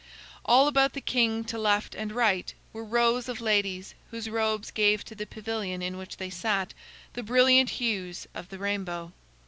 [0.45, 5.05] All about the king to left and right were rows of ladies whose robes gave
[5.05, 6.73] to the pavilion in which they sat
[7.13, 9.11] the brilliant hues of the rainbow.